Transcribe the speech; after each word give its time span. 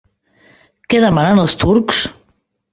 Què 0.95 1.03
demanen 1.05 1.45
els 1.45 1.57
turcs? 1.67 2.03